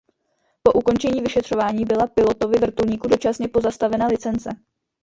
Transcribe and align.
Po 0.63 0.71
ukončení 0.71 1.21
vyšetřování 1.21 1.85
byla 1.85 2.07
pilotovi 2.07 2.59
vrtulníku 2.59 3.07
dočasně 3.07 3.47
pozastavena 3.47 4.07
licence. 4.07 4.49